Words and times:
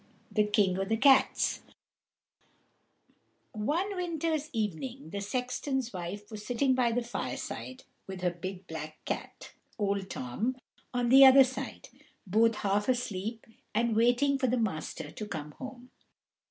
The 0.31 0.47
King 0.47 0.79
o' 0.79 0.83
the 0.83 0.97
Cats 0.97 1.61
One 3.51 3.95
winter's 3.95 4.49
evening 4.51 5.11
the 5.11 5.21
sexton's 5.21 5.93
wife 5.93 6.31
was 6.31 6.43
sitting 6.43 6.73
by 6.73 6.91
the 6.91 7.03
fireside 7.03 7.83
with 8.07 8.21
her 8.21 8.31
big 8.31 8.65
black 8.65 9.05
cat, 9.05 9.51
Old 9.77 10.09
Tom, 10.09 10.57
on 10.91 11.09
the 11.09 11.23
other 11.23 11.43
side, 11.43 11.89
both 12.25 12.55
half 12.55 12.89
asleep 12.89 13.45
and 13.75 13.95
waiting 13.95 14.39
for 14.39 14.47
the 14.47 14.57
master 14.57 15.11
to 15.11 15.27
come 15.27 15.51
home. 15.59 15.91